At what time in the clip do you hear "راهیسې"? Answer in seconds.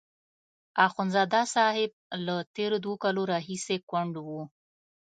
3.31-3.75